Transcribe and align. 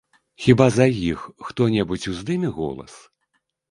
Хіба 0.45 0.65
за 0.77 0.87
іх 1.11 1.19
хто-небудзь 1.51 2.11
уздыме 2.15 2.55
голас? 2.61 2.93